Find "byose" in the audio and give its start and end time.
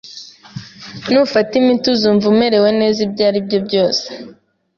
3.67-4.05